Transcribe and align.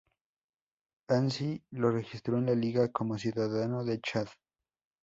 Anzhi 1.09 1.61
lo 1.75 1.91
registró 1.91 2.39
en 2.39 2.47
la 2.47 2.55
liga 2.55 2.91
como 2.91 3.19
ciudadano 3.19 3.85
de 3.85 4.01
Chad. 4.01 4.25